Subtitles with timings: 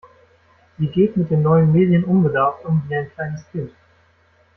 [0.79, 3.69] Sie geht mit den neuen Medien unbedarft um, wie ein kleines Kind.